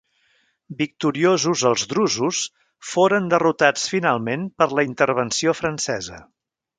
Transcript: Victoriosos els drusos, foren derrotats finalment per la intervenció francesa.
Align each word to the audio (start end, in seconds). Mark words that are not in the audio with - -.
Victoriosos 0.77 1.65
els 1.71 1.83
drusos, 1.91 2.39
foren 2.93 3.27
derrotats 3.33 3.83
finalment 3.95 4.51
per 4.63 4.69
la 4.79 4.87
intervenció 4.93 5.55
francesa. 5.63 6.19